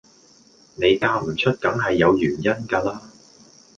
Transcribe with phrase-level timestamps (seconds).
[0.77, 3.03] 你嫁唔出梗係有原因㗎啦